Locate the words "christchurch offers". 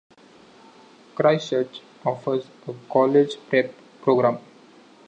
1.13-2.47